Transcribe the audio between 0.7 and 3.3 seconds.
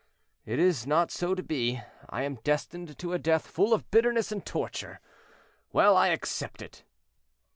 not so to be; I am destined to a